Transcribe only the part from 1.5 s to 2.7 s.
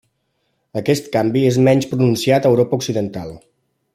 és menys pronunciat a